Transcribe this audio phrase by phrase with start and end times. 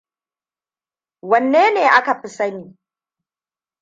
[1.29, 2.67] Wannene aka fi sani?